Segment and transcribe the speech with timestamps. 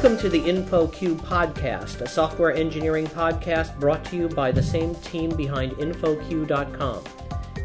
[0.00, 4.94] Welcome to the InfoQ podcast, a software engineering podcast brought to you by the same
[4.94, 7.02] team behind InfoQ.com.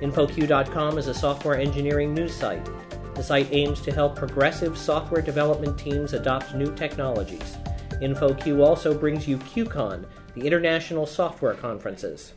[0.01, 2.67] InfoQ.com is a software engineering news site.
[3.13, 7.55] The site aims to help progressive software development teams adopt new technologies.
[8.01, 12.33] InfoQ also brings you QCon, the International Software Conferences.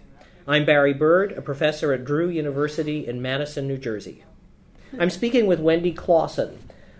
[0.47, 4.25] I'm Barry Burd, a professor at Drew University in Madison, New Jersey.
[4.99, 6.59] I'm speaking with Wendy Closson.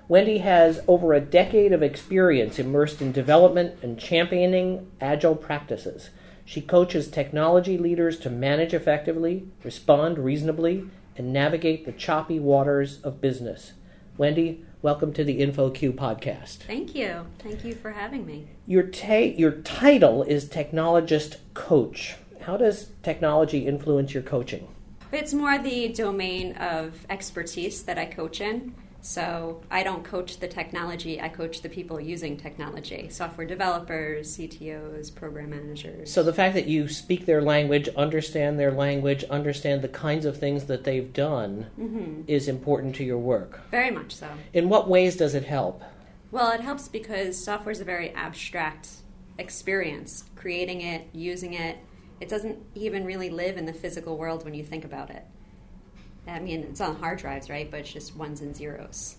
[0.09, 6.11] Wendy has over a decade of experience immersed in development and championing agile practices.
[6.45, 10.85] She coaches technology leaders to manage effectively, respond reasonably,
[11.17, 13.73] and navigate the choppy waters of business.
[14.17, 16.59] Wendy, welcome to the InfoQ podcast.
[16.59, 17.27] Thank you.
[17.41, 18.47] Thank you for having me.
[18.65, 22.15] Your, ta- your title is Technologist Coach.
[22.43, 24.69] How does technology influence your coaching?
[25.11, 28.73] It's more the domain of expertise that I coach in.
[29.07, 35.15] So I don't coach the technology, I coach the people using technology software developers, CTOs,
[35.15, 36.13] program managers.
[36.13, 40.37] So the fact that you speak their language, understand their language, understand the kinds of
[40.37, 42.23] things that they've done mm-hmm.
[42.27, 43.61] is important to your work.
[43.71, 44.29] Very much so.
[44.53, 45.85] In what ways does it help?
[46.33, 48.89] Well, it helps because software is a very abstract
[49.39, 50.25] experience.
[50.35, 51.79] Creating it, using it,
[52.21, 55.25] it doesn't even really live in the physical world when you think about it.
[56.27, 57.71] I mean, it's on hard drives, right?
[57.71, 59.17] But it's just ones and zeros.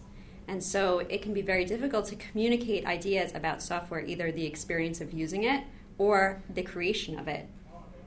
[0.47, 5.01] And so it can be very difficult to communicate ideas about software, either the experience
[5.01, 5.63] of using it
[5.97, 7.49] or the creation of it,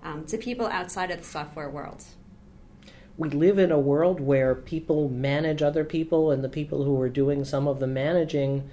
[0.02, 2.04] um, to people outside of the software world.
[3.18, 7.10] We live in a world where people manage other people, and the people who are
[7.10, 8.70] doing some of the managing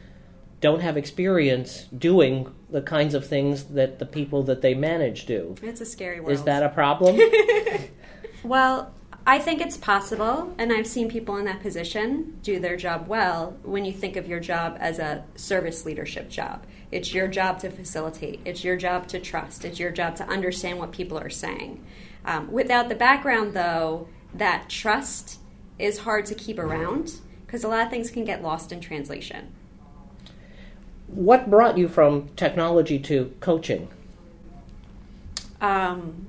[0.62, 5.56] don't have experience doing the kinds of things that the people that they manage do.
[5.62, 6.32] It's a scary world.
[6.32, 7.20] Is that a problem?
[8.44, 8.94] well,
[9.30, 13.58] I think it's possible, and I've seen people in that position do their job well
[13.64, 16.66] when you think of your job as a service leadership job.
[16.94, 20.80] It's your job to facilitate, it's your job to trust, it's your job to understand
[20.80, 21.84] what people are saying.
[22.24, 25.40] Um, without the background, though, that trust
[25.78, 29.52] is hard to keep around because a lot of things can get lost in translation.
[31.08, 33.90] What brought you from technology to coaching?
[35.60, 36.28] Um,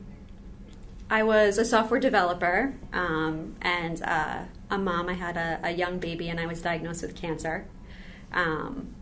[1.10, 5.08] I was a software developer um, and uh, a mom.
[5.08, 7.66] I had a, a, young baby and I was diagnosed with cancer.
[8.32, 8.94] Um,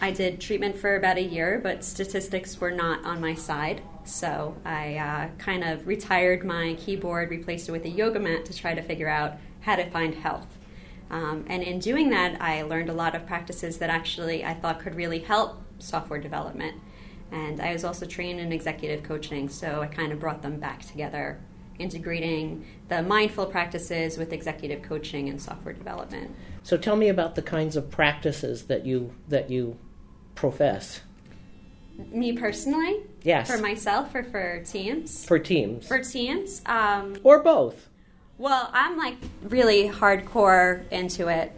[0.00, 3.82] I did treatment for about a year, but statistics were not on my side.
[4.04, 8.52] So I uh, kind of retired my keyboard, replaced it with a yoga mat to
[8.52, 10.58] try to figure out how to find health.
[11.08, 14.80] Um, and in doing that, I learned a lot of practices that actually I thought
[14.80, 16.80] could really help software development.
[17.34, 20.86] And I was also trained in executive coaching, so I kind of brought them back
[20.86, 21.40] together,
[21.80, 26.32] integrating the mindful practices with executive coaching and software development.
[26.62, 29.76] So tell me about the kinds of practices that you that you
[30.36, 31.00] profess.
[32.12, 33.02] Me personally?
[33.24, 33.50] Yes.
[33.50, 35.24] For myself or for teams?
[35.24, 35.88] For teams.
[35.88, 36.62] For teams.
[36.66, 37.88] Um, or both.
[38.38, 41.52] Well, I'm like really hardcore into it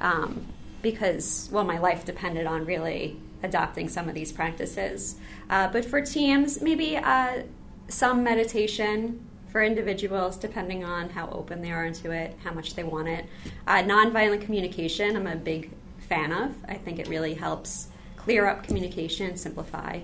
[0.00, 0.46] um,
[0.82, 5.16] because, well, my life depended on really adopting some of these practices.
[5.50, 7.42] Uh, but for teams, maybe uh,
[7.88, 12.84] some meditation for individuals, depending on how open they are into it, how much they
[12.84, 13.26] want it.
[13.66, 16.54] Uh, nonviolent communication, I'm a big fan of.
[16.68, 20.00] I think it really helps clear up communication, simplify.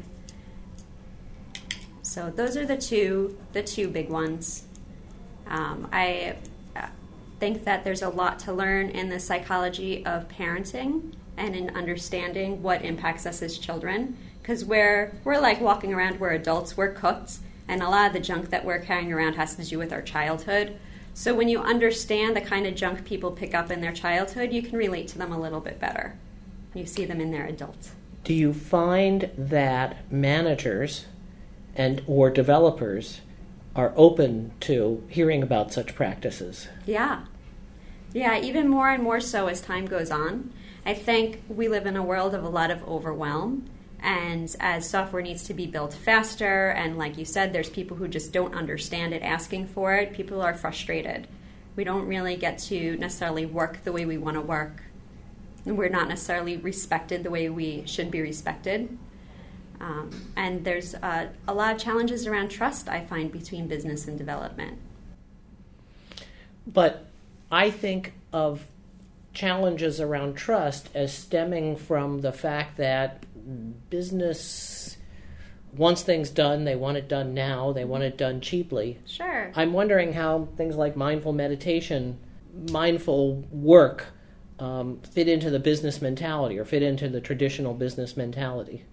[2.03, 4.65] So those are the two the two big ones.
[5.47, 6.37] Um, I
[6.77, 6.87] uh,
[7.41, 12.63] think that there's a lot to learn in the psychology of parenting and in understanding
[12.63, 14.17] what impacts us as children.
[14.41, 17.39] Because we're we're like walking around we're adults we're cooked
[17.69, 20.03] and a lot of the junk that we're carrying around has to do with our
[20.03, 20.77] childhood.
[21.15, 24.63] So when you understand the kind of junk people pick up in their childhood you
[24.63, 26.17] can relate to them a little bit better.
[26.75, 27.93] You see them in their adults.
[28.25, 31.07] Do you find that managers
[31.75, 33.21] and or developers
[33.75, 36.69] are open to hearing about such practices?
[36.87, 37.25] Yeah.
[38.13, 40.53] Yeah even more and more so as time goes on
[40.85, 43.69] I think we live in a world of a lot of overwhelm.
[44.01, 48.09] And as software needs to be built faster, and like you said, there's people who
[48.09, 51.29] just don't understand it asking for it, people are frustrated.
[51.77, 54.83] We don't really get to necessarily work the way we want to work.
[55.65, 58.99] We're not necessarily respected the way we should be respected.
[59.81, 64.19] Um, and there's uh, a lot of challenges around trust, I find, between business and
[64.19, 64.79] development.
[66.67, 67.07] But
[67.51, 68.67] I think of
[69.33, 73.25] challenges around trust as stemming from the fact that
[73.91, 74.97] business
[75.75, 78.99] wants things done, they want it done now, they want it done cheaply.
[79.07, 79.51] Sure.
[79.57, 82.19] I'm wondering how things like mindful meditation,
[82.71, 84.13] mindful work,
[84.63, 88.85] um, fit into the business mentality or fit into the traditional business mentality?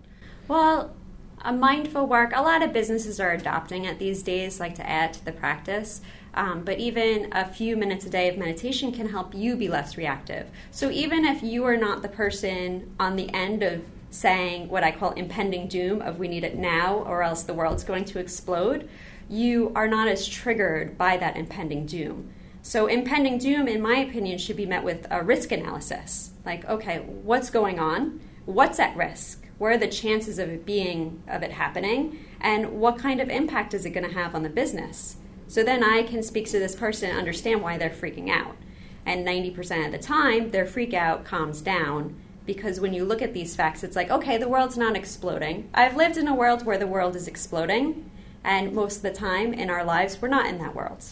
[0.48, 0.96] Well,
[1.42, 5.14] a mindful work, a lot of businesses are adopting it these days, like to add
[5.14, 6.02] to the practice.
[6.34, 9.98] Um, but even a few minutes a day of meditation can help you be less
[9.98, 10.48] reactive.
[10.72, 14.92] So even if you are not the person on the end of saying what I
[14.92, 18.90] call impending doom of we need it now or else the world's going to explode,
[19.30, 22.32] you are not as triggered by that impending doom.
[22.62, 26.32] So, impending doom, in my opinion, should be met with a risk analysis.
[26.46, 28.20] Like, okay, what's going on?
[28.46, 29.46] What's at risk?
[29.60, 32.26] What are the chances of it being, of it happening?
[32.42, 35.18] And what kind of impact is it going to have on the business?
[35.50, 38.56] So then I can speak to this person and understand why they're freaking out.
[39.04, 42.16] And 90% of the time, their freak out calms down
[42.46, 45.68] because when you look at these facts, it's like, okay, the world's not exploding.
[45.74, 48.12] I've lived in a world where the world is exploding,
[48.44, 51.04] and most of the time in our lives, we're not in that world.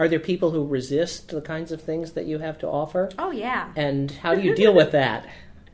[0.00, 3.10] Are there people who resist the kinds of things that you have to offer?
[3.18, 3.72] Oh, yeah.
[3.76, 5.28] And how do you deal with that?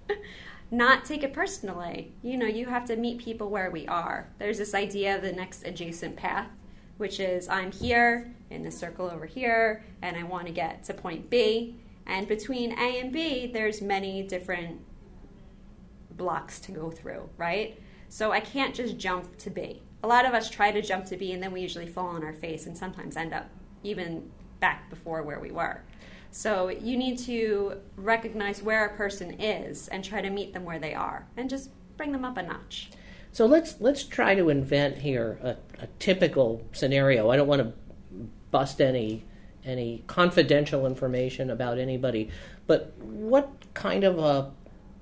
[0.71, 2.12] Not take it personally.
[2.23, 4.29] You know, you have to meet people where we are.
[4.38, 6.49] There's this idea of the next adjacent path,
[7.00, 10.94] which is I'm here in the circle over here, and I want to get to
[10.94, 11.76] point B.
[12.06, 14.81] And between A and B, there's many different
[16.11, 17.81] blocks to go through, right?
[18.08, 19.82] So I can't just jump to B.
[20.02, 22.23] A lot of us try to jump to B, and then we usually fall on
[22.23, 23.49] our face and sometimes end up
[23.82, 24.31] even
[24.61, 25.82] back before where we were.
[26.32, 30.79] So you need to recognize where a person is and try to meet them where
[30.79, 32.91] they are and just bring them up a notch.
[33.32, 37.31] So let's let's try to invent here a, a typical scenario.
[37.31, 37.73] I don't want to
[38.50, 39.25] bust any
[39.65, 42.31] any confidential information about anybody,
[42.67, 44.50] but what kind of a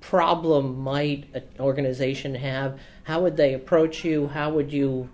[0.01, 2.79] problem might an organization have?
[3.03, 4.27] How would they approach you?
[4.27, 5.09] How would you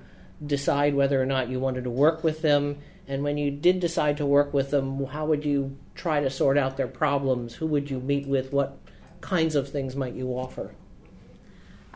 [0.46, 2.80] decide whether or not you wanted to work with them?
[3.08, 6.58] And when you did decide to work with them, how would you try to sort
[6.58, 7.56] out their problems?
[7.56, 8.52] Who would you meet with?
[8.52, 8.78] What
[9.22, 10.72] kinds of things might you offer?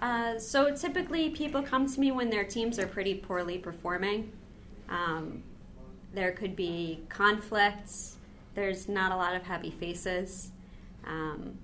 [0.02, 4.32] Uh, so typically, people come to me when their teams are pretty poorly performing.
[4.88, 5.44] Um,
[6.14, 8.18] there could be conflicts.
[8.56, 10.52] There's not a lot of happy faces.
[11.06, 11.58] Um,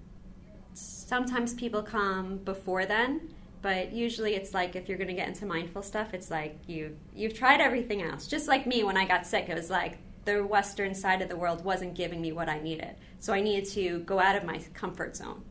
[0.74, 5.44] sometimes people come before then but usually it's like if you're going to get into
[5.44, 9.26] mindful stuff it's like you you've tried everything else just like me when i got
[9.26, 12.60] sick it was like the western side of the world wasn't giving me what i
[12.60, 15.42] needed so i needed to go out of my comfort zone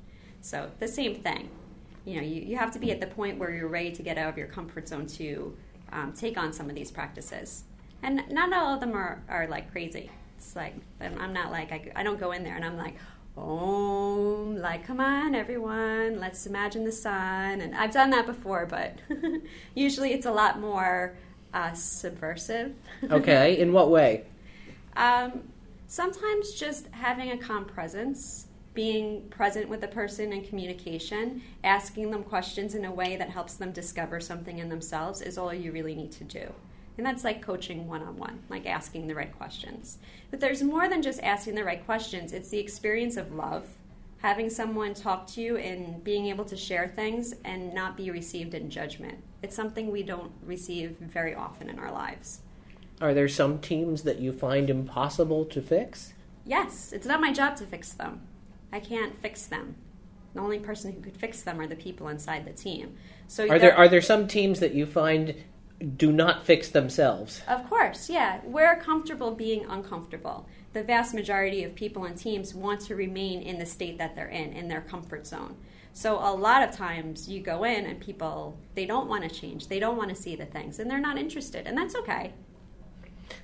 [0.40, 1.48] so the same thing
[2.04, 4.18] you know you, you have to be at the point where you're ready to get
[4.18, 5.56] out of your comfort zone to
[5.92, 7.64] um, take on some of these practices
[8.02, 11.90] and not all of them are, are like crazy it's like i'm not like I,
[11.96, 12.96] I don't go in there and i'm like
[13.36, 17.60] oh, like, come on, everyone, let's imagine the sun.
[17.60, 18.98] And I've done that before, but
[19.74, 21.16] usually it's a lot more
[21.52, 22.74] uh, subversive.
[23.10, 24.24] okay, in what way?
[24.96, 25.48] Um,
[25.86, 32.24] sometimes just having a calm presence, being present with the person in communication, asking them
[32.24, 35.94] questions in a way that helps them discover something in themselves is all you really
[35.94, 36.52] need to do.
[36.96, 39.98] And that's like coaching one on one, like asking the right questions.
[40.30, 43.66] But there's more than just asking the right questions, it's the experience of love,
[44.18, 48.54] having someone talk to you and being able to share things and not be received
[48.54, 49.18] in judgment.
[49.42, 52.40] It's something we don't receive very often in our lives.
[53.00, 56.14] Are there some teams that you find impossible to fix?
[56.46, 58.22] Yes, it's not my job to fix them.
[58.74, 59.76] I can't fix them.
[60.34, 62.96] The only person who could fix them are the people inside the team.
[63.28, 65.36] So are there are there some teams that you find
[65.96, 67.42] do not fix themselves.
[67.46, 68.40] Of course, yeah.
[68.44, 70.48] We're comfortable being uncomfortable.
[70.72, 74.28] The vast majority of people and teams want to remain in the state that they're
[74.28, 75.56] in, in their comfort zone.
[75.92, 79.68] So a lot of times you go in and people they don't want to change.
[79.68, 82.32] They don't want to see the things and they're not interested, and that's okay.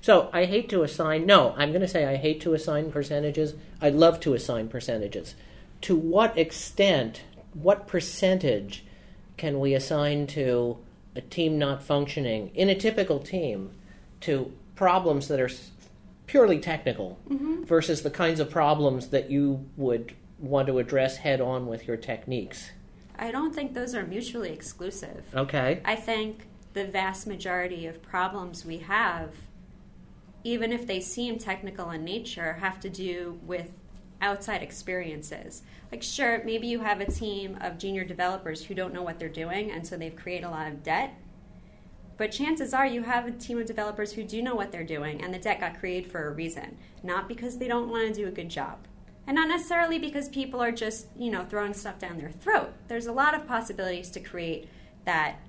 [0.01, 3.53] So I hate to assign no, I'm going to say I hate to assign percentages.
[3.79, 5.35] I'd love to assign percentages.
[5.81, 7.23] To what extent,
[7.53, 8.85] what percentage
[9.37, 10.77] can we assign to
[11.15, 13.71] a team not functioning in a typical team
[14.21, 15.49] to problems that are
[16.27, 17.63] purely technical mm-hmm.
[17.63, 21.97] versus the kinds of problems that you would want to address head on with your
[21.97, 22.71] techniques?
[23.19, 25.25] I don't think those are mutually exclusive.
[25.35, 25.81] Okay.
[25.85, 29.31] I think the vast majority of problems we have,
[30.43, 33.71] even if they seem technical in nature, have to do with
[34.21, 35.63] outside experiences.
[35.91, 39.29] Like, sure, maybe you have a team of junior developers who don't know what they're
[39.29, 41.13] doing, and so they've created a lot of debt.
[42.17, 45.23] But chances are you have a team of developers who do know what they're doing,
[45.23, 48.27] and the debt got created for a reason, not because they don't want to do
[48.27, 48.77] a good job.
[49.25, 52.73] And not necessarily because people are just, you know, throwing stuff down their throat.
[52.87, 54.67] There's a lot of possibilities to create
[55.05, 55.39] that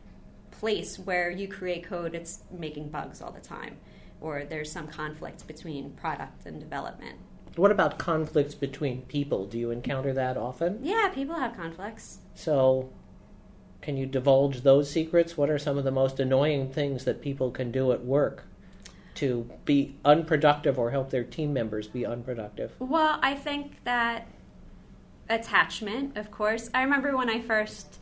[0.50, 3.76] place where you create code that's making bugs all the time,
[4.22, 7.18] or there's some conflict between product and development
[7.56, 9.46] What about conflicts between people?
[9.46, 10.78] Do you encounter that often?
[10.82, 12.18] Yeah, people have conflicts.
[12.34, 12.90] So,
[13.82, 15.36] can you divulge those secrets?
[15.36, 18.44] What are some of the most annoying things that people can do at work
[19.16, 22.72] to be unproductive or help their team members be unproductive?
[22.78, 24.28] Well, I think that
[25.28, 26.70] attachment, of course.
[26.72, 27.98] I remember when I first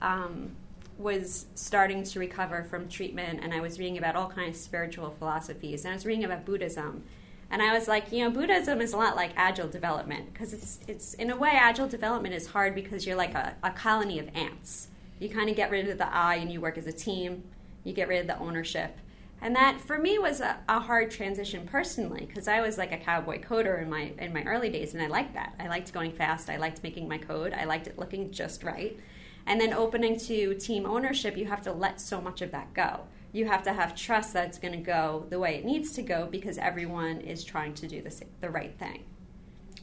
[0.00, 0.56] um,
[0.98, 5.14] was starting to recover from treatment and I was reading about all kinds of spiritual
[5.18, 7.04] philosophies and I was reading about Buddhism.
[7.50, 10.80] And I was like, you know, Buddhism is a lot like agile development because it's,
[10.88, 14.28] it's, in a way, agile development is hard because you're like a, a colony of
[14.34, 14.88] ants.
[15.20, 17.44] You kind of get rid of the I and you work as a team,
[17.84, 18.96] you get rid of the ownership.
[19.40, 22.96] And that for me was a, a hard transition personally because I was like a
[22.96, 25.54] cowboy coder in my in my early days and I liked that.
[25.60, 28.98] I liked going fast, I liked making my code, I liked it looking just right.
[29.46, 33.02] And then opening to team ownership, you have to let so much of that go.
[33.32, 36.02] You have to have trust that it's going to go the way it needs to
[36.02, 39.04] go because everyone is trying to do the, the right thing.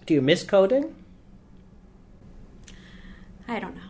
[0.06, 0.96] Do you miss coding?
[3.48, 3.82] I don't know.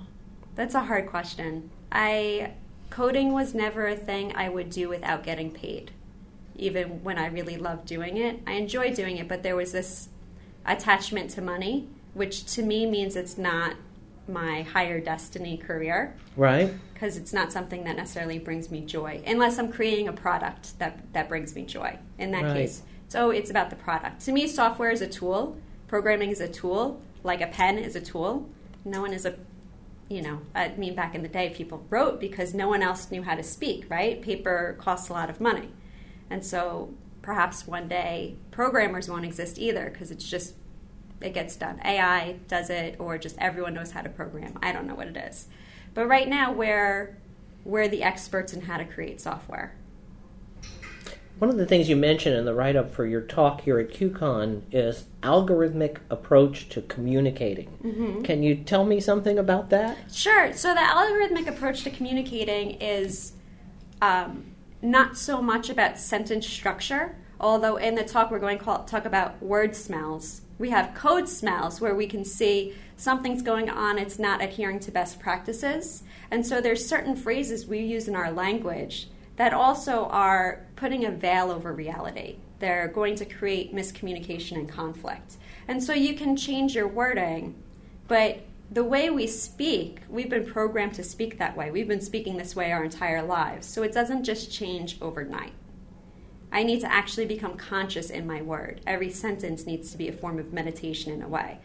[0.55, 1.71] That's a hard question.
[1.91, 2.53] I
[2.89, 5.91] coding was never a thing I would do without getting paid.
[6.55, 10.09] Even when I really loved doing it, I enjoy doing it, but there was this
[10.65, 13.75] attachment to money, which to me means it's not
[14.27, 16.15] my higher destiny career.
[16.35, 16.73] Right.
[16.93, 21.13] Because it's not something that necessarily brings me joy, unless I'm creating a product that,
[21.13, 21.97] that brings me joy.
[22.17, 22.53] In that Right.
[22.53, 24.21] case, so it's about the product.
[24.25, 28.01] To me, software is a tool, programming is a tool, like a pen is a
[28.01, 28.49] tool.
[28.85, 29.35] No one is a,
[30.09, 33.23] you know, I mean, back in the day, people wrote because no one else knew
[33.23, 34.21] how to speak, right?
[34.21, 35.69] Paper costs a lot of money.
[36.29, 40.55] And so perhaps one day programmers won't exist either because it's just
[41.23, 41.79] it gets done.
[41.83, 44.57] AI does it, or just everyone knows how to program.
[44.61, 45.47] I don't know what it is.
[45.93, 47.17] But right now, we're,
[47.63, 49.75] we're the experts in how to create software.
[51.39, 53.89] One of the things you mentioned in the write up for your talk here at
[53.89, 58.21] QCon is algorithmic approach to communicating.
[58.23, 59.97] Can you tell me something about that?
[60.13, 60.53] Sure.
[60.53, 63.33] So the algorithmic approach to communicating is
[64.01, 64.45] um,
[64.81, 69.05] not so much about sentence structure, although in the talk we're going to call, talk
[69.05, 70.42] about word smells.
[70.59, 74.91] We have code smells where we can see something's going on, it's not adhering to
[74.91, 76.03] best practices.
[76.31, 81.11] And so there's certain phrases we use in our language that also are putting a
[81.11, 82.37] veil over reality.
[82.59, 85.37] They're going to create miscommunication and conflict.
[85.67, 87.55] And so you can change your wording,
[88.07, 88.41] but
[88.71, 91.71] the way we speak, we've been programmed to speak that way.
[91.71, 93.67] We've been speaking this way our entire lives.
[93.67, 95.53] So it doesn't just change overnight.
[96.53, 98.79] I need to actually become conscious in my word.
[98.85, 101.57] Every sentence needs to be a form of meditation in a way.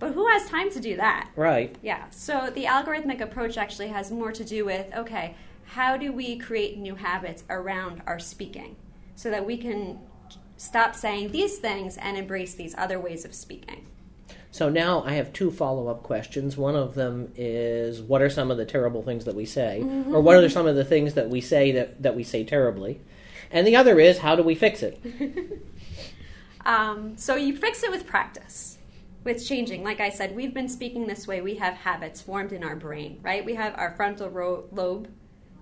[0.00, 1.30] But who has time to do that?
[1.36, 1.74] Right.
[1.80, 6.36] Yeah, so the algorithmic approach actually has more to do with okay, how do we
[6.36, 8.76] create new habits around our speaking
[9.14, 10.00] so that we can
[10.56, 13.86] stop saying these things and embrace these other ways of speaking?
[14.50, 16.56] So now I have two follow up questions.
[16.56, 19.80] One of them is what are some of the terrible things that we say?
[19.80, 23.00] Or what are some of the things that we say that, that we say terribly?
[23.50, 25.00] And the other is how do we fix it?
[26.64, 28.78] Um, so you fix it with practice,
[29.22, 29.84] with changing.
[29.84, 31.40] Like I said, we've been speaking this way.
[31.40, 33.44] We have habits formed in our brain, right?
[33.44, 35.08] We have our frontal ro- lobe,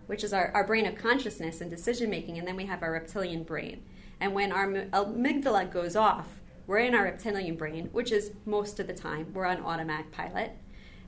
[0.06, 2.92] which is our, our brain of consciousness and decision making, and then we have our
[2.92, 3.82] reptilian brain.
[4.20, 8.86] And when our amygdala goes off, we're in our reptilian brain, which is most of
[8.86, 10.52] the time we're on automatic pilot.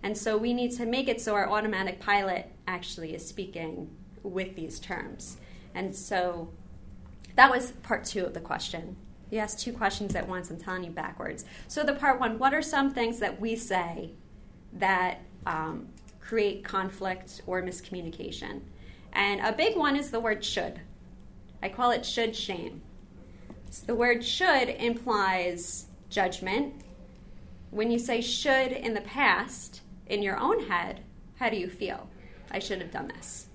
[0.03, 4.57] And so we need to make it so our automatic pilot actually is speaking with
[4.57, 5.37] these terms.
[5.75, 6.51] And so
[7.37, 8.97] that was part two of the question.
[9.31, 10.51] You asked two questions at once.
[10.51, 11.45] I'm telling you backwards.
[11.67, 14.13] So, the part one what are some things that we say
[14.75, 15.89] that um,
[16.21, 18.61] create conflict or miscommunication?
[19.13, 20.81] And a big one is the word should.
[21.63, 22.83] I call it should shame.
[23.71, 26.75] So the word should implies judgment.
[27.71, 31.01] When you say should in the past, in your own head,
[31.37, 32.09] how do you feel?
[32.51, 33.49] I should have done this.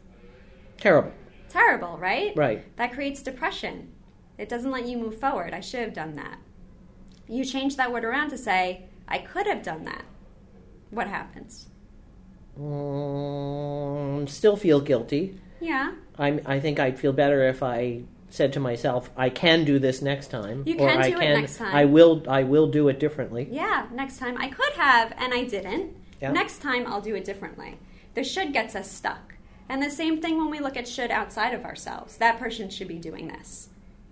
[0.78, 1.14] Terrible.
[1.50, 2.34] Terrible, right?
[2.36, 2.76] Right.
[2.78, 3.92] That creates depression.
[4.38, 5.54] It doesn't let you move forward.
[5.54, 6.38] I should have done that.
[7.28, 10.06] You change that word around to say, I could have done that.
[10.92, 11.68] What happens?
[12.58, 15.40] Um, still feel guilty.
[15.60, 15.94] Yeah.
[16.18, 20.02] I'm, I think I'd feel better if I said to myself, "I can do this
[20.02, 21.76] next time." You or can I do it can, next time.
[21.76, 22.24] I will.
[22.28, 23.48] I will do it differently.
[23.52, 25.96] Yeah, next time I could have and I didn't.
[26.22, 26.32] Yeah.
[26.32, 27.80] Next time I'll do it differently.
[28.14, 29.36] The should gets us stuck.
[29.70, 32.18] And the same thing when we look at should outside of ourselves.
[32.18, 33.70] That person should be doing this.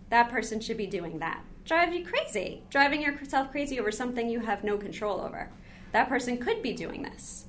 [0.09, 1.43] That person should be doing that.
[1.65, 2.61] Drive you crazy.
[2.69, 5.49] Driving yourself crazy over something you have no control over.
[5.91, 7.45] That person could be doing this.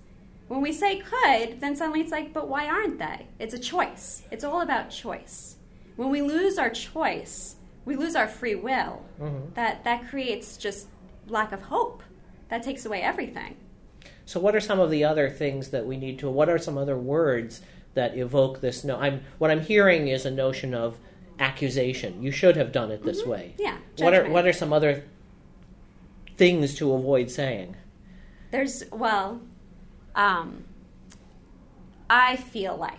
[0.48, 3.26] When we say could, then suddenly it's like, but why aren't they?
[3.38, 4.22] It's a choice.
[4.30, 5.56] It's all about choice.
[5.96, 9.02] When we lose our choice, we lose our free will.
[9.20, 9.52] Mhm.
[9.54, 10.88] That that creates just
[11.28, 12.02] lack of hope.
[12.48, 13.56] That takes away everything.
[14.24, 16.30] So, what are some of the other things that we need to?
[16.30, 17.60] What are some other words
[17.98, 18.84] that evoke this?
[18.84, 20.98] No, I'm what I'm hearing is a notion of
[21.38, 22.22] accusation.
[22.22, 23.54] You should have done it this way.
[23.58, 23.76] Yeah.
[23.98, 25.04] What are what are some other
[26.36, 27.76] things to avoid saying?
[28.50, 29.40] There's well,
[30.14, 30.64] um,
[32.08, 32.94] I feel like.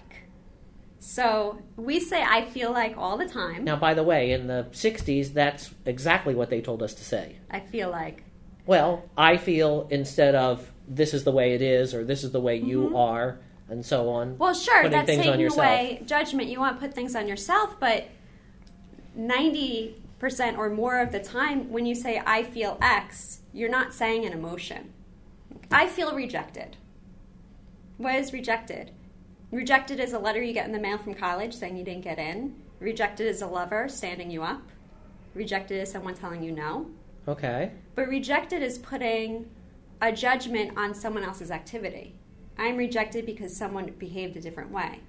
[1.00, 3.64] So we say I feel like all the time.
[3.64, 7.38] Now, by the way, in the '60s, that's exactly what they told us to say.
[7.50, 8.24] I feel like.
[8.66, 12.42] Well, I feel instead of this is the way it is or this is the
[12.42, 12.96] way you Mm-hmm.
[12.96, 14.38] are, and so on.
[14.38, 16.50] Well, sure, putting that's taking away judgment.
[16.50, 18.08] You want to put things on yourself, but
[19.16, 23.94] ninety percent or more of the time, when you say I feel X, you're not
[23.94, 24.94] saying an emotion.
[25.72, 26.78] I feel rejected.
[27.98, 28.92] What is rejected?
[29.52, 32.20] Rejected is a letter you get in the mail from college saying you didn't get
[32.20, 32.56] in.
[32.80, 34.62] Rejected is a lover standing you up.
[35.34, 36.90] Rejected is someone telling you no.
[37.28, 37.72] Okay.
[37.96, 39.50] But rejected is putting
[40.02, 42.16] a judgment on someone else's activity.
[42.60, 45.00] I'm rejected because someone behaved a different way.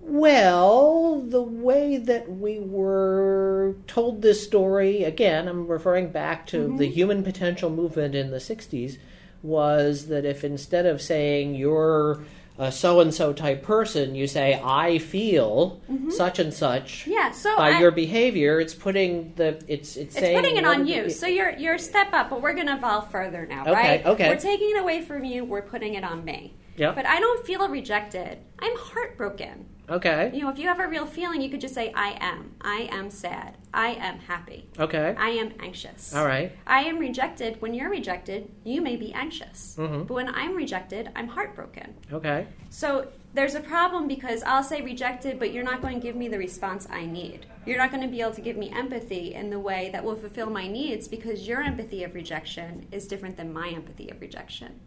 [0.00, 6.76] Well, the way that we were told this story, again, I'm referring back to Mm-hmm.
[6.76, 8.98] the human potential movement in the 60s,
[9.42, 12.24] was that if instead of saying you're
[12.56, 15.80] a so and so type person, you say, I feel
[16.10, 17.00] such and such.
[17.02, 17.10] Mm-hmm.
[17.10, 20.86] Yeah, so By I- your behavior, it's putting the it's it's, It's putting it on
[20.86, 21.10] you.
[21.10, 24.06] So you're you're a step up, but we're going to evolve further now, Okay, right?
[24.06, 24.28] okay.
[24.28, 25.44] We're taking it away from you.
[25.44, 26.54] We're putting it on me.
[26.76, 26.92] Yeah.
[26.92, 28.38] But I don't feel rejected.
[28.58, 29.66] I'm heartbroken.
[29.88, 32.54] Okay, You know, if you have a real feeling, you could just say, "I am.
[32.60, 33.56] I am sad.
[33.72, 34.68] I am happy.
[34.78, 37.60] okay, I am anxious." all right, I am rejected.
[37.60, 39.76] When you're rejected, you may be anxious.
[39.78, 40.06] Mhm.
[40.06, 41.94] But when I'm rejected, I'm heartbroken.
[42.12, 46.14] okay, So there's a problem because I'll say rejected, but you're not going to give
[46.16, 47.46] me the response I need.
[47.66, 50.14] You're not going to be able to give me empathy in the way that will
[50.16, 54.78] fulfill my needs because your empathy of rejection is different than my empathy of rejection.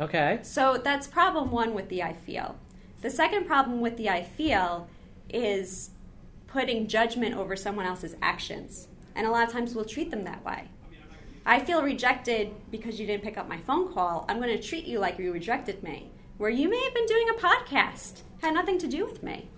[0.00, 2.56] okay, So that's problem one with the I feel.
[3.02, 4.88] The second problem with the I feel
[5.28, 5.90] is
[6.46, 8.88] putting judgment over someone else's actions.
[9.14, 10.68] And a lot of times we'll treat them that way.
[11.44, 14.24] I feel rejected because you didn't pick up my phone call.
[14.28, 16.10] I'm going to treat you like you rejected me.
[16.38, 19.48] Where you may have been doing a podcast, had nothing to do with me.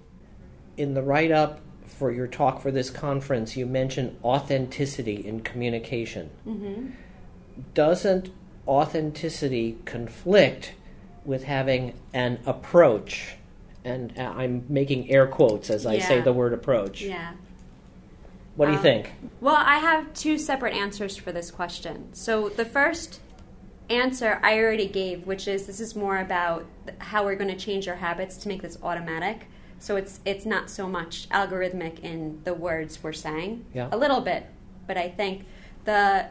[0.77, 6.31] in the write up for your talk for this conference, you mentioned authenticity in communication.
[6.47, 6.91] Mm-hmm.
[7.75, 8.31] Doesn't
[8.67, 10.75] authenticity conflict
[11.25, 13.37] with having an approach?
[13.85, 17.03] And uh, I'm making air quotes as I say the word approach.
[17.03, 17.33] Yeah.
[18.57, 19.13] What do you Um, think?
[19.41, 22.15] Well, I have two separate answers for this question.
[22.15, 23.21] So the first
[23.91, 26.65] answer I already gave, which is this is more about
[26.99, 29.47] how we're going to change our habits to make this automatic.
[29.81, 33.67] So it's it's not so much algorithmic in the words we're saying.
[33.75, 33.89] Yeah.
[33.93, 34.47] A little bit,
[34.87, 35.45] but I think
[35.85, 36.27] the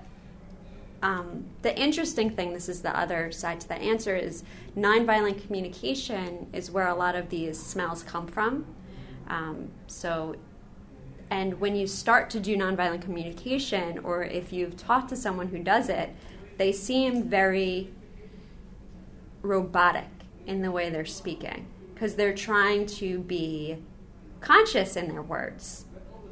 [1.03, 4.43] um, the interesting thing, this is the other side to that answer, is
[4.75, 8.65] nonviolent communication is where a lot of these smells come from.
[9.27, 10.35] Um, so
[11.29, 15.59] and when you start to do nonviolent communication, or if you've talked to someone who
[15.59, 16.15] does it,
[16.57, 17.91] they seem very
[19.41, 20.09] robotic
[20.45, 23.77] in the way they're speaking because they're trying to be
[24.41, 25.85] conscious in their words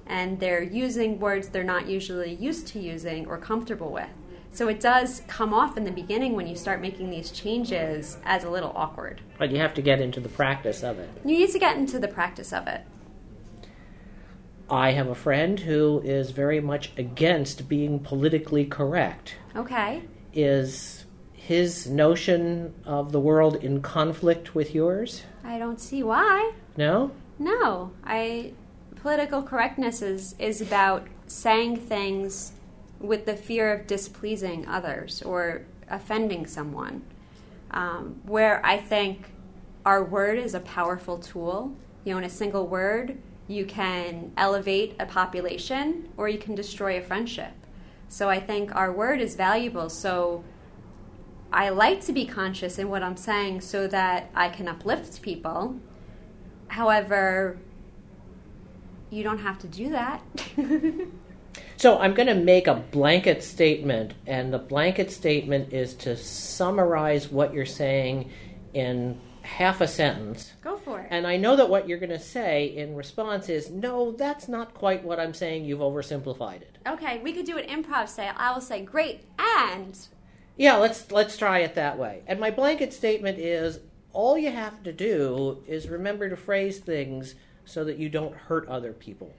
[0.05, 4.09] and they're using words they're not usually used to using or comfortable with.
[4.53, 8.43] So it does come off in the beginning when you start making these changes as
[8.43, 9.21] a little awkward.
[9.37, 11.09] But you have to get into the practice of it.
[11.23, 12.81] You need to get into the practice of it.
[14.69, 19.35] I have a friend who is very much against being politically correct.
[19.55, 20.03] Okay.
[20.33, 25.23] Is his notion of the world in conflict with yours?
[25.43, 26.53] I don't see why.
[26.77, 27.11] No?
[27.39, 28.53] No, I
[28.95, 32.53] political correctness is is about saying things
[33.01, 37.03] with the fear of displeasing others or offending someone.
[37.71, 39.31] Um, where I think
[39.85, 41.75] our word is a powerful tool.
[42.03, 46.97] You know, in a single word, you can elevate a population or you can destroy
[46.97, 47.53] a friendship.
[48.07, 49.89] So I think our word is valuable.
[49.89, 50.43] So
[51.51, 55.75] I like to be conscious in what I'm saying so that I can uplift people.
[56.67, 57.57] However,
[59.09, 60.21] you don't have to do that.
[61.81, 67.31] So I'm going to make a blanket statement, and the blanket statement is to summarize
[67.31, 68.29] what you're saying
[68.75, 70.53] in half a sentence.
[70.63, 71.07] Go for it.
[71.09, 74.75] And I know that what you're going to say in response is, no, that's not
[74.75, 75.65] quite what I'm saying.
[75.65, 76.77] You've oversimplified it.
[76.85, 78.27] Okay, we could do an improv say.
[78.27, 79.97] I will say, great, and
[80.57, 82.21] Yeah, let's let's try it that way.
[82.27, 83.79] And my blanket statement is
[84.13, 87.33] all you have to do is remember to phrase things
[87.65, 89.33] so that you don't hurt other people.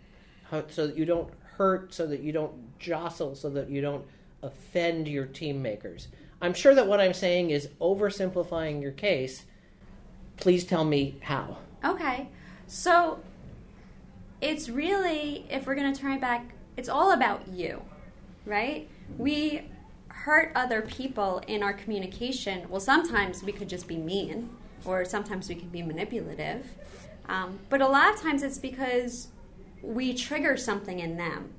[0.70, 4.04] So that you don't hurt, so that you don't jostle, so that you don't
[4.42, 6.08] offend your team makers.
[6.40, 9.44] I'm sure that what I'm saying is oversimplifying your case.
[10.36, 11.58] Please tell me how.
[11.84, 12.28] Okay.
[12.66, 13.20] So
[14.40, 17.82] it's really, if we're going to turn it back, it's all about you,
[18.44, 18.88] right?
[19.18, 19.62] We
[20.08, 22.68] hurt other people in our communication.
[22.68, 24.50] Well, sometimes we could just be mean,
[24.84, 26.66] or sometimes we can be manipulative.
[27.28, 29.28] Um, but a lot of times it's because
[29.82, 31.50] we trigger something in them.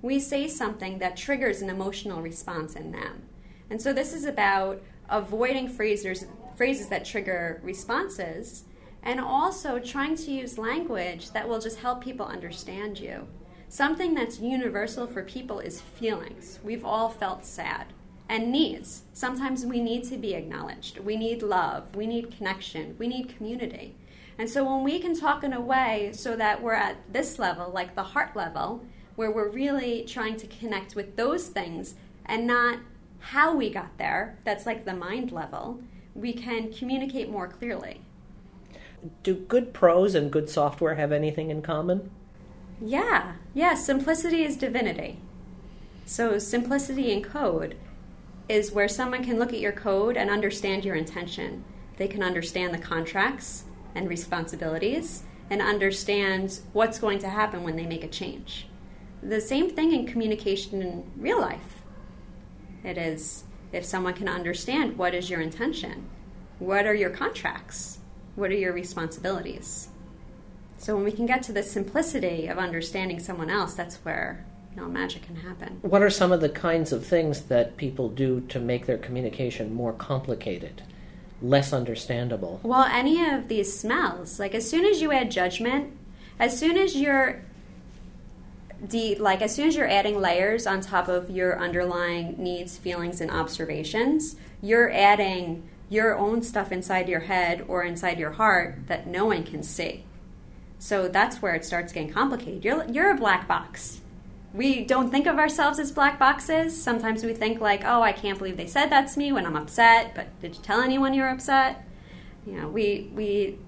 [0.00, 3.22] We say something that triggers an emotional response in them.
[3.70, 8.64] And so this is about avoiding phrases, phrases that trigger responses
[9.02, 13.26] and also trying to use language that will just help people understand you.
[13.68, 16.60] Something that's universal for people is feelings.
[16.62, 17.86] We've all felt sad.
[18.28, 19.02] And needs.
[19.12, 20.98] Sometimes we need to be acknowledged.
[21.00, 21.94] We need love.
[21.96, 22.96] We need connection.
[22.98, 23.96] We need community.
[24.38, 27.70] And so when we can talk in a way so that we're at this level,
[27.70, 32.78] like the heart level, where we're really trying to connect with those things and not
[33.18, 35.80] how we got there, that's like the mind level,
[36.14, 38.00] we can communicate more clearly.
[39.22, 42.10] Do good prose and good software have anything in common?
[42.80, 45.18] Yeah, yeah, simplicity is divinity.
[46.04, 47.76] So, simplicity in code
[48.48, 51.64] is where someone can look at your code and understand your intention.
[51.96, 57.86] They can understand the contracts and responsibilities and understand what's going to happen when they
[57.86, 58.66] make a change.
[59.22, 61.82] The same thing in communication in real life.
[62.82, 66.06] It is if someone can understand what is your intention,
[66.58, 67.98] what are your contracts,
[68.34, 69.88] what are your responsibilities.
[70.78, 74.80] So when we can get to the simplicity of understanding someone else, that's where you
[74.80, 75.78] know magic can happen.
[75.82, 79.74] What are some of the kinds of things that people do to make their communication
[79.74, 80.82] more complicated,
[81.42, 82.60] less understandable?
[82.62, 85.96] Well, any of these smells, like as soon as you add judgment,
[86.38, 87.42] as soon as you're
[88.86, 93.20] de- like as soon as you're adding layers on top of your underlying needs, feelings,
[93.20, 99.06] and observations, you're adding your own stuff inside your head or inside your heart that
[99.06, 100.04] no one can see.
[100.78, 102.64] So that's where it starts getting complicated.
[102.64, 104.01] You're, you're a black box.
[104.54, 106.80] We don't think of ourselves as black boxes.
[106.80, 109.56] Sometimes we think like, "Oh, I can't believe they said that to me when I'm
[109.56, 111.86] upset." But did you tell anyone you're upset?
[112.46, 113.58] You know, we we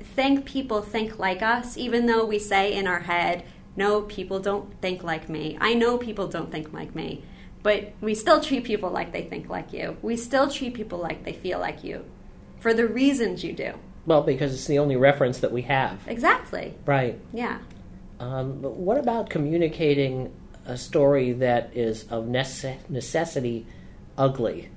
[0.00, 3.44] think people think like us, even though we say in our head,
[3.76, 5.56] no, people don't think like me.
[5.60, 7.24] I know people don't think like me.
[7.62, 9.96] But we still treat people like they think like you.
[10.02, 12.04] We still treat people like they feel like you
[12.58, 13.74] for the reasons you do.
[14.06, 16.00] Well, because it's the only reference that we have.
[16.06, 16.74] Exactly.
[16.86, 17.18] Right.
[17.32, 17.58] Yeah.
[18.20, 20.32] Um, but what about communicating
[20.66, 23.66] a story that is of nece- necessity
[24.16, 24.68] ugly?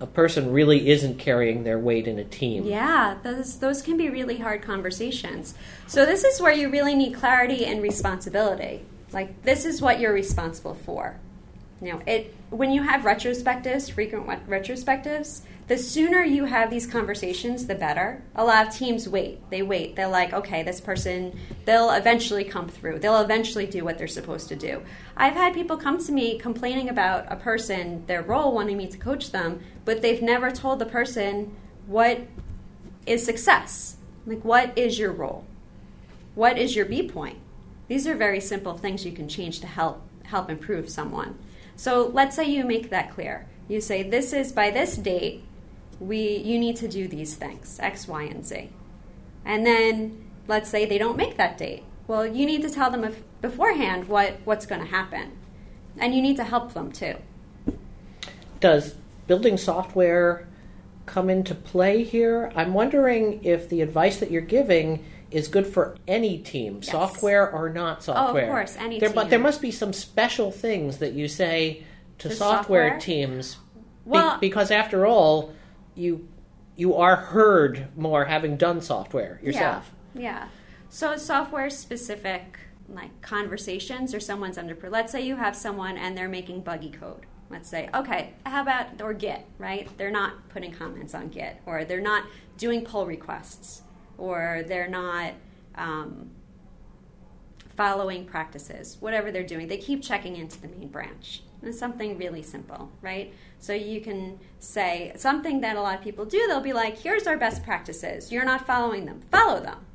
[0.00, 2.64] A person really isn't carrying their weight in a team.
[2.64, 5.54] Yeah, those those can be really hard conversations.
[5.86, 8.84] So this is where you really need clarity and responsibility.
[9.12, 11.18] Like this is what you're responsible for.
[11.80, 17.66] You know, it when you have retrospectives, frequent retrospectives, the sooner you have these conversations,
[17.66, 18.22] the better.
[18.36, 19.50] A lot of teams wait.
[19.50, 19.96] They wait.
[19.96, 23.00] They're like, okay, this person, they'll eventually come through.
[23.00, 24.82] They'll eventually do what they're supposed to do.
[25.16, 28.96] I've had people come to me complaining about a person, their role, wanting me to
[28.96, 32.20] coach them, but they've never told the person what
[33.04, 33.96] is success.
[34.24, 35.44] Like, what is your role?
[36.36, 37.38] What is your B point?
[37.88, 41.38] These are very simple things you can change to help help improve someone.
[41.76, 43.46] So let's say you make that clear.
[43.68, 45.44] You say this is by this date
[46.00, 48.68] we you need to do these things x y and z
[49.44, 53.04] and then let's say they don't make that date well you need to tell them
[53.04, 55.32] if, beforehand what what's going to happen
[55.98, 57.14] and you need to help them too
[58.60, 58.94] does
[59.26, 60.46] building software
[61.06, 65.96] come into play here i'm wondering if the advice that you're giving is good for
[66.06, 66.92] any team, yes.
[66.92, 68.44] software or not software.
[68.44, 69.14] Oh, of course, any there, team.
[69.14, 71.82] But there must be some special things that you say
[72.18, 73.56] to software, software, teams,
[74.04, 75.52] well, be, because after all,
[75.96, 76.28] you
[76.76, 79.90] you are heard more having done software yourself.
[80.14, 80.20] Yeah.
[80.20, 80.48] yeah.
[80.88, 86.28] So software specific like conversations or someone's under let's say you have someone and they're
[86.28, 91.14] making buggy code let's say okay how about or git right they're not putting comments
[91.14, 92.24] on git or they're not
[92.58, 93.82] doing pull requests
[94.18, 95.34] or they're not
[95.74, 96.30] um,
[97.76, 102.42] following practices whatever they're doing they keep checking into the main branch it's something really
[102.42, 103.32] simple, right?
[103.58, 106.46] So you can say something that a lot of people do.
[106.46, 108.30] They'll be like, here's our best practices.
[108.30, 109.20] You're not following them.
[109.30, 109.86] Follow them.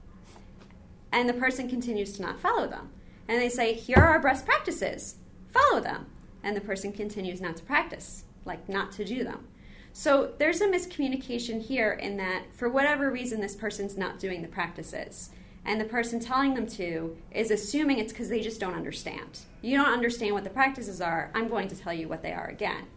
[1.12, 2.90] And the person continues to not follow them.
[3.28, 5.16] And they say, here are our best practices.
[5.52, 6.08] Follow them.
[6.44, 9.48] And the person continues not to practice, like not to do them.
[9.94, 14.48] So there's a miscommunication here in that for whatever reason this person's not doing the
[14.48, 15.32] practices.
[15.66, 19.42] And the person telling them to is assuming it's because they just don't understand.
[19.62, 21.32] You don't understand what the practices are.
[21.36, 22.88] I'm going to tell you what they are again.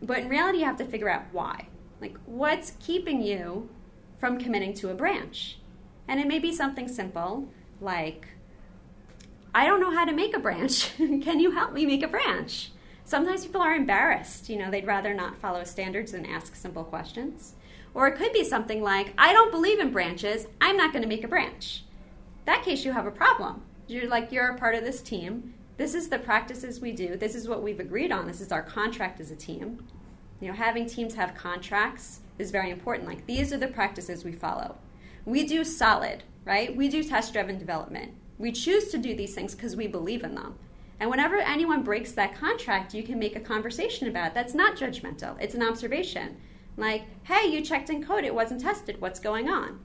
[0.00, 1.68] But in reality, you have to figure out why.
[2.00, 3.68] Like, what's keeping you
[4.18, 5.58] from committing to a branch?
[6.08, 7.48] And it may be something simple
[7.80, 8.26] like,
[9.54, 10.90] I don't know how to make a branch.
[10.96, 12.70] Can you help me make a branch?
[13.04, 14.48] Sometimes people are embarrassed.
[14.48, 17.54] You know, they'd rather not follow standards and ask simple questions.
[17.94, 20.46] Or it could be something like, I don't believe in branches.
[20.60, 21.84] I'm not going to make a branch.
[22.46, 23.62] That case, you have a problem.
[23.86, 25.54] You're like, you're a part of this team.
[25.76, 27.16] This is the practices we do.
[27.16, 28.26] This is what we've agreed on.
[28.26, 29.86] This is our contract as a team.
[30.40, 33.08] You know, having teams have contracts is very important.
[33.08, 34.76] Like, these are the practices we follow.
[35.24, 36.74] We do solid, right?
[36.74, 38.12] We do test driven development.
[38.38, 40.56] We choose to do these things because we believe in them.
[40.98, 44.34] And whenever anyone breaks that contract, you can make a conversation about it.
[44.34, 46.36] That's not judgmental, it's an observation.
[46.76, 49.80] Like, hey, you checked in code, it wasn't tested, what's going on?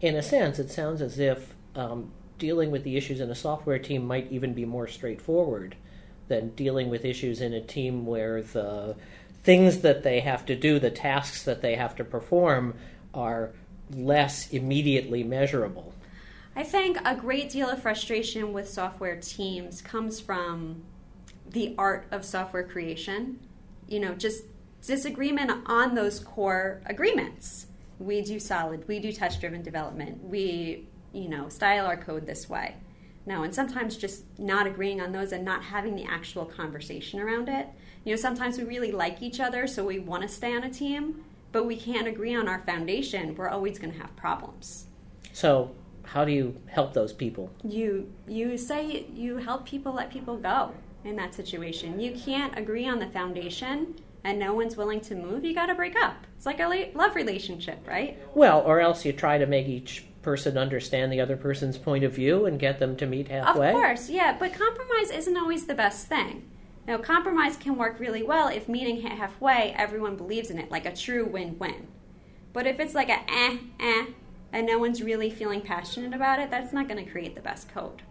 [0.00, 3.78] In a sense, it sounds as if um, dealing with the issues in a software
[3.78, 5.76] team might even be more straightforward
[6.28, 8.96] than dealing with issues in a team where the
[9.44, 12.74] things that they have to do, the tasks that they have to perform,
[13.14, 13.52] are
[13.90, 15.94] less immediately measurable.
[16.56, 20.82] I think a great deal of frustration with software teams comes from
[21.48, 23.38] the art of software creation.
[23.86, 24.44] You know, just
[24.86, 27.66] disagreement on those core agreements.
[27.98, 32.48] We do solid, we do test driven development, we, you know, style our code this
[32.48, 32.76] way.
[33.26, 37.48] No, and sometimes just not agreeing on those and not having the actual conversation around
[37.48, 37.66] it.
[38.04, 40.70] You know, sometimes we really like each other, so we want to stay on a
[40.70, 43.34] team, but we can't agree on our foundation.
[43.34, 44.86] We're always going to have problems.
[45.32, 47.50] So, how do you help those people?
[47.64, 50.72] You you say you help people let people go
[51.04, 51.98] in that situation.
[51.98, 55.74] You can't agree on the foundation and no one's willing to move, you got to
[55.74, 56.26] break up.
[56.36, 58.18] It's like a love relationship, right?
[58.34, 62.12] Well, or else you try to make each person understand the other person's point of
[62.12, 63.68] view and get them to meet halfway.
[63.68, 66.50] Of course, yeah, but compromise isn't always the best thing.
[66.88, 70.94] Now, compromise can work really well if meeting halfway, everyone believes in it, like a
[70.94, 71.86] true win win.
[72.52, 74.06] But if it's like a eh, eh,
[74.52, 77.72] and no one's really feeling passionate about it, that's not going to create the best
[77.72, 78.02] code.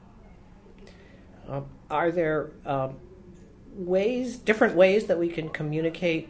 [1.50, 2.96] Uh, are there um,
[3.76, 6.30] ways, different ways that we can communicate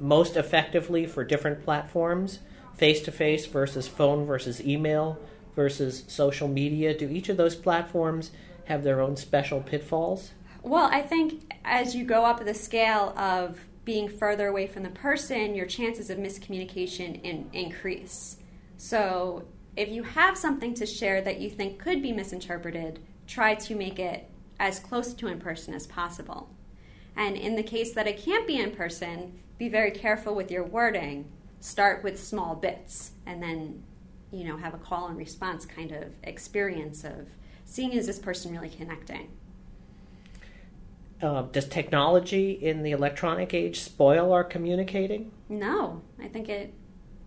[0.00, 2.40] most effectively for different platforms,
[2.74, 5.18] face to face versus phone versus email
[5.54, 6.96] versus social media?
[6.96, 8.30] Do each of those platforms
[8.66, 10.32] have their own special pitfalls?
[10.62, 14.90] Well, I think as you go up the scale of being further away from the
[14.90, 18.36] person, your chances of miscommunication in, increase.
[18.76, 19.44] So,
[19.76, 23.98] if you have something to share that you think could be misinterpreted, try to make
[23.98, 24.28] it
[24.58, 26.48] as close to in person as possible.
[27.16, 30.64] And in the case that it can't be in person, be very careful with your
[30.64, 31.26] wording.
[31.60, 33.82] Start with small bits and then,
[34.30, 37.28] you know, have a call and response kind of experience of
[37.64, 39.30] seeing is this person really connecting.
[41.22, 45.30] Uh, does technology in the electronic age spoil our communicating?
[45.48, 46.74] No, I think it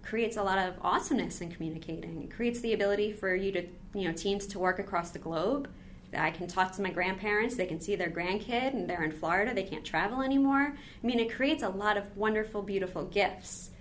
[0.03, 2.21] creates a lot of awesomeness in communicating.
[2.21, 3.63] It creates the ability for you to,
[3.95, 5.67] you know, teams to work across the globe
[6.17, 9.53] I can talk to my grandparents, they can see their grandkid, and they're in Florida,
[9.53, 10.75] they can't travel anymore.
[10.75, 13.71] I mean, it creates a lot of wonderful, beautiful gifts.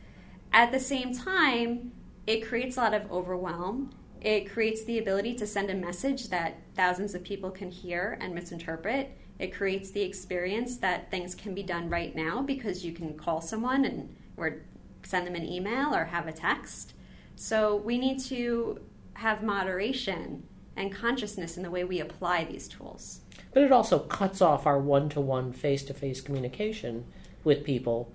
[0.53, 1.93] At the same time,
[2.27, 3.91] it creates a lot of overwhelm.
[4.21, 8.35] It creates the ability to send a message that thousands of people can hear and
[8.35, 9.17] misinterpret.
[9.39, 13.41] It creates the experience that things can be done right now because you can call
[13.41, 14.63] someone and or
[15.05, 16.95] send them an email or have a text.
[17.37, 18.81] So we need to
[19.15, 20.43] have moderation
[20.79, 23.21] and consciousness in the way we apply these tools.
[23.53, 27.05] But it also cuts off our one to one face to face communication
[27.45, 28.13] with people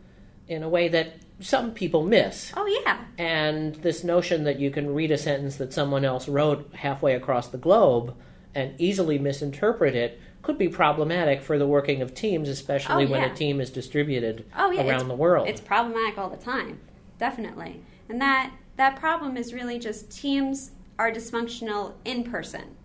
[0.47, 2.53] in a way that some people miss.
[2.55, 3.03] Oh, yeah.
[3.17, 7.47] And this notion that you can read a sentence that someone else wrote halfway across
[7.47, 8.15] the globe
[8.55, 13.09] and easily misinterpret it could be problematic for the working of teams, especially oh, yeah.
[13.09, 14.85] when a team is distributed oh, yeah.
[14.85, 15.47] around it's, the world.
[15.47, 16.79] It's problematic all the time,
[17.17, 17.81] definitely.
[18.09, 22.75] And that, that problem is really just teams are dysfunctional in person.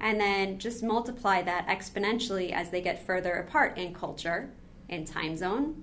[0.00, 4.50] And then just multiply that exponentially as they get further apart in culture,
[4.88, 5.82] in time zone.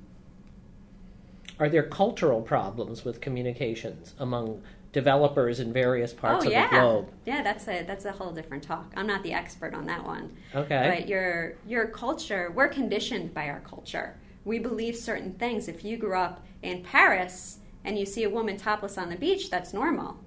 [1.60, 4.62] Are there cultural problems with communications among
[4.92, 6.66] developers in various parts oh, yeah.
[6.66, 7.10] of the globe?
[7.26, 8.92] Yeah, that's a that's a whole different talk.
[8.96, 10.36] I'm not the expert on that one.
[10.54, 10.96] Okay.
[10.98, 14.18] But your your culture, we're conditioned by our culture.
[14.46, 15.68] We believe certain things.
[15.68, 19.50] If you grew up in Paris and you see a woman topless on the beach,
[19.50, 20.18] that's normal.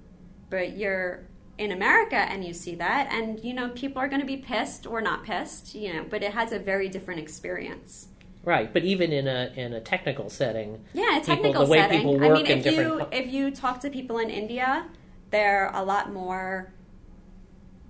[0.49, 1.25] But you're
[1.59, 4.87] in America and you see that and you know people are going to be pissed
[4.87, 8.07] or not pissed you know but it has a very different experience
[8.45, 12.29] right but even in a in a technical setting yeah a technical people, setting i
[12.29, 14.87] mean if you if you talk to people in India
[15.29, 16.73] they're a lot more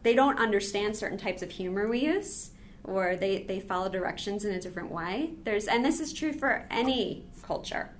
[0.03, 2.51] they don't understand certain types of humor we use
[2.83, 5.31] or they, they follow directions in a different way.
[5.43, 7.91] There's and this is true for any culture.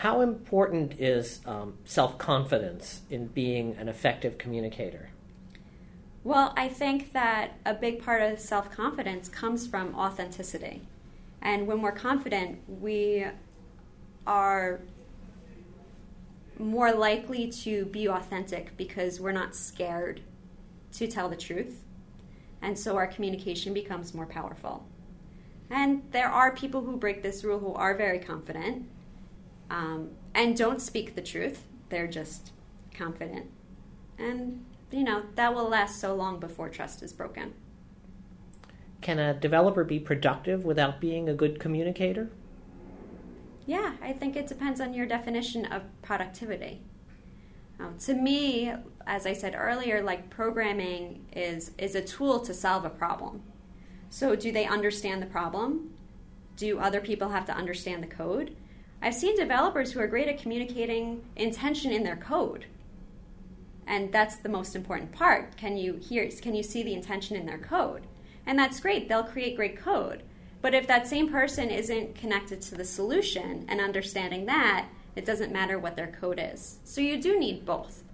[0.00, 5.10] How important is um, self confidence in being an effective communicator?
[6.24, 10.80] Well, I think that a big part of self confidence comes from authenticity.
[11.42, 13.26] And when we're confident, we
[14.26, 14.80] are
[16.58, 20.22] more likely to be authentic because we're not scared
[20.94, 21.84] to tell the truth.
[22.62, 24.86] And so our communication becomes more powerful.
[25.68, 28.86] And there are people who break this rule who are very confident
[29.70, 31.64] um, and don't speak the truth.
[31.88, 32.52] They're just
[32.92, 33.46] confident.
[34.18, 37.54] And, you know, that will last so long before trust is broken.
[39.00, 42.30] Can a developer be productive without being a good communicator?
[43.64, 46.82] Yeah, I think it depends on your definition of productivity.
[47.78, 48.72] Um, to me,
[49.06, 53.42] as I said earlier, like programming is is a tool to solve a problem.
[54.10, 55.94] So, do they understand the problem?
[56.56, 58.54] Do other people have to understand the code?
[59.02, 62.66] I've seen developers who are great at communicating intention in their code.
[63.86, 65.56] And that's the most important part.
[65.56, 68.06] Can you hear can you see the intention in their code?
[68.46, 69.08] And that's great.
[69.08, 70.22] They'll create great code.
[70.62, 75.52] But if that same person isn't connected to the solution and understanding that, it doesn't
[75.52, 76.78] matter what their code is.
[76.84, 78.04] So you do need both.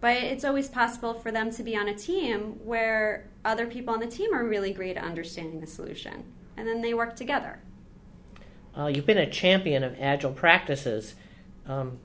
[0.00, 4.00] But it's always possible for them to be on a team where other people on
[4.00, 6.24] the team are really great at understanding the solution.
[6.56, 7.58] And then they work together.
[8.76, 11.14] Uh, you've been a champion of agile practices.
[11.66, 11.98] Um,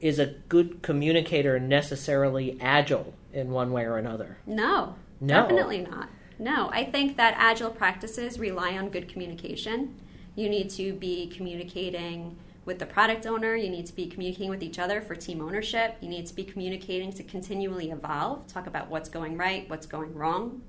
[0.00, 4.38] is a good communicator necessarily agile in one way or another?
[4.46, 5.42] No, No.
[5.42, 6.08] definitely not.
[6.38, 9.94] No, I think that agile practices rely on good communication.
[10.34, 14.62] You need to be communicating with the product owner, you need to be communicating with
[14.62, 18.88] each other for team ownership, you need to be communicating to continually evolve, talk about
[18.88, 20.62] what's going right, what's going wrong.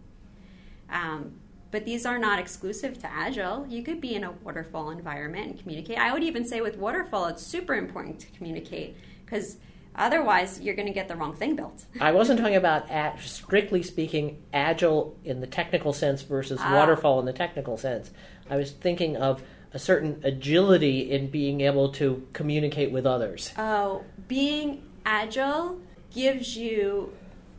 [0.92, 1.34] Um,
[1.74, 3.66] but these are not exclusive to Agile.
[3.68, 5.98] You could be in a waterfall environment and communicate.
[5.98, 9.58] I would even say with waterfall, it's super important to communicate because
[9.96, 11.86] otherwise you're going to get the wrong thing built.
[12.00, 12.86] I wasn't talking about,
[13.20, 16.76] strictly speaking, agile in the technical sense versus Ah.
[16.76, 18.12] waterfall in the technical sense.
[18.52, 19.42] I was thinking of
[19.74, 23.52] a certain agility in being able to communicate with others.
[23.58, 25.80] Oh, being agile
[26.14, 27.14] gives you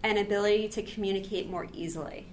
[0.05, 2.29] an ability to communicate more easily.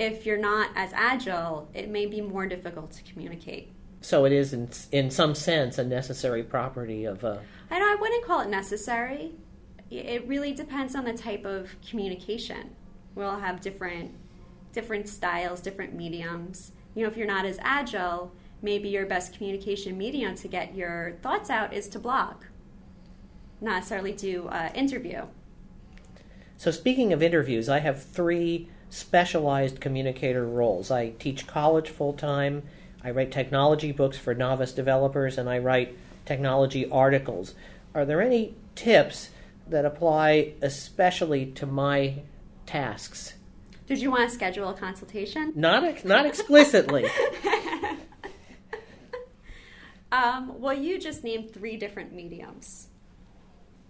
[0.00, 3.70] If you're not as agile, it may be more difficult to communicate.
[4.00, 7.36] So it is, in, in some sense, a necessary property of uh,
[7.70, 9.32] I know I wouldn't call it necessary.
[9.90, 12.74] It really depends on the type of communication.
[13.14, 14.14] We all have different
[14.72, 16.72] different styles, different mediums.
[16.94, 18.32] You know, if you're not as agile,
[18.62, 22.44] maybe your best communication medium to get your thoughts out is to blog,
[23.60, 25.26] not necessarily do uh, interview.
[26.56, 30.90] So, speaking of interviews, I have three specialized communicator roles.
[30.90, 32.62] I teach college full time,
[33.02, 37.54] I write technology books for novice developers, and I write technology articles.
[37.94, 39.30] Are there any tips
[39.66, 42.16] that apply especially to my
[42.66, 43.34] tasks?
[43.86, 45.52] Did you want to schedule a consultation?
[45.56, 47.06] Not, ex- not explicitly.
[50.12, 52.88] Um, well, you just named three different mediums.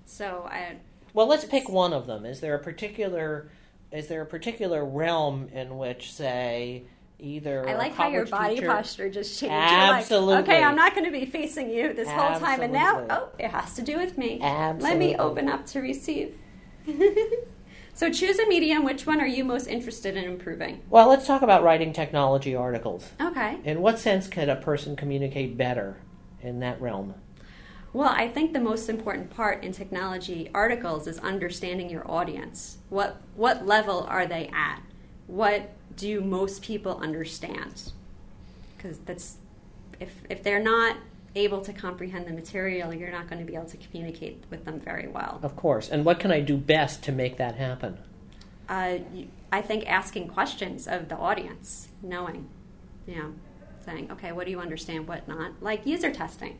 [0.04, 0.76] So I
[1.14, 2.26] Well, let's pick one of them.
[2.26, 3.50] Is there a particular
[3.92, 6.85] is there a particular realm in which, say,
[7.18, 9.53] either I like how your body teacher- posture just changed.
[9.55, 10.35] Absolutely.
[10.35, 13.29] Like, okay, I'm not going to be facing you this whole time, and now, oh,
[13.38, 14.40] it has to do with me.
[14.40, 14.88] Absolutely.
[14.88, 16.37] Let me open up to receive.
[17.94, 18.85] so choose a medium.
[18.85, 20.83] Which one are you most interested in improving?
[20.88, 23.11] Well, let's talk about writing technology articles.
[23.20, 23.59] Okay.
[23.64, 25.98] In what sense can a person communicate better
[26.40, 27.14] in that realm?
[27.92, 32.79] Well, I think the most important part in technology articles is understanding your audience.
[32.88, 34.81] What what level are they at?
[35.26, 37.92] What do most people understand?
[38.76, 39.38] Because that's
[39.98, 40.96] if if they're not
[41.35, 44.81] able to comprehend the material, you're not going to be able to communicate with them
[44.81, 45.38] very well.
[45.42, 45.88] Of course.
[45.88, 47.98] And what can I do best to make that happen?
[48.68, 48.98] Uh,
[49.53, 52.49] I think asking questions of the audience, knowing,
[53.07, 53.34] you know,
[53.84, 56.59] saying, okay, what do you understand, what not, like user testing.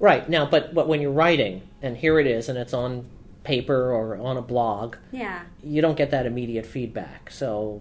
[0.00, 0.28] Right.
[0.28, 3.06] Now, but, but when you're writing, and here it is, and it's on
[3.44, 5.42] paper or on a blog, Yeah.
[5.62, 7.30] you don't get that immediate feedback.
[7.30, 7.80] So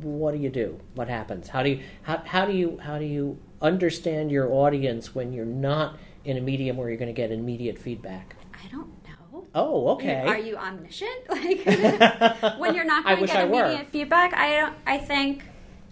[0.00, 0.80] what do you do?
[0.94, 1.48] What happens?
[1.48, 5.44] How do you how, how do you how do you understand your audience when you're
[5.44, 8.36] not in a medium where you're going to get immediate feedback?
[8.54, 9.44] I don't know.
[9.54, 10.24] Oh, okay.
[10.26, 11.10] Are you omniscient?
[11.28, 11.64] Like
[12.58, 13.64] when you're not going to get I were.
[13.66, 14.74] immediate feedback, I don't.
[14.86, 15.44] I think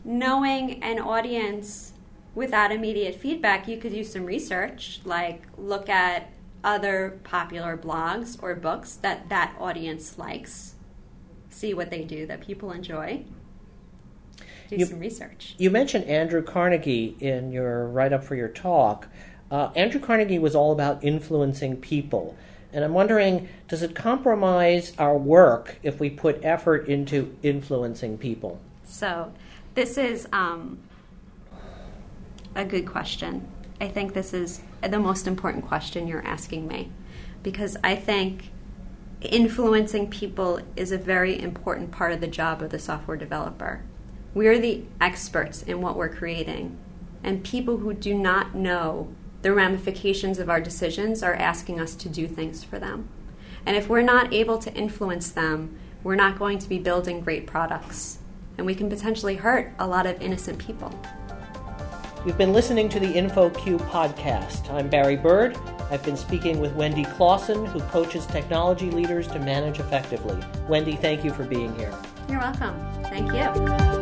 [0.04, 1.92] knowing an audience
[2.38, 6.30] without immediate feedback, you could do some research, like look at
[6.62, 10.76] other popular blogs or books that that audience likes,
[11.50, 13.24] see what they do that people enjoy.
[14.68, 15.56] Do You- some research.
[15.58, 19.08] You mentioned Andrew Carnegie in your write up for your talk.
[19.50, 22.36] Uh, Andrew Carnegie was all about influencing people.
[22.72, 28.60] And I'm wondering, does it compromise our work if we put effort into influencing people?
[28.84, 29.32] So,
[29.74, 30.78] this is um,
[32.58, 33.46] a good question.
[33.80, 36.90] I think this is the most important question you're asking me
[37.44, 38.50] because I think
[39.20, 43.82] influencing people is a very important part of the job of the software developer.
[44.34, 46.76] We're the experts in what we're creating,
[47.22, 49.08] and people who do not know
[49.42, 53.08] the ramifications of our decisions are asking us to do things for them.
[53.64, 57.46] And if we're not able to influence them, we're not going to be building great
[57.46, 58.18] products.
[58.56, 60.92] And we can potentially hurt a lot of innocent people.
[62.26, 64.70] You've been listening to the InfoQ podcast.
[64.72, 65.56] I'm Barry Burd.
[65.90, 70.38] I've been speaking with Wendy Closson, who coaches technology leaders to manage effectively.
[70.68, 71.94] Wendy, thank you for being here.
[72.28, 72.76] You're welcome.
[73.04, 73.97] Thank you.